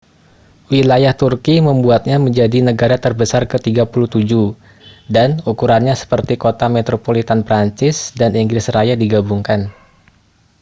[0.73, 4.25] wilayah turki membuatnya menjadi negara terbesar ke 37
[5.15, 9.59] dan ukurannya seperti kota metropolitan prancis dan inggris raya digabungkan